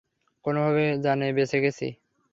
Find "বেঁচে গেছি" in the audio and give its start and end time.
1.37-1.87